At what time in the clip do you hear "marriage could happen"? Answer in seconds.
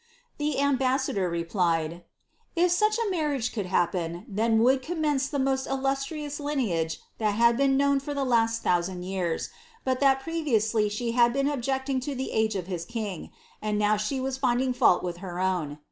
3.11-4.25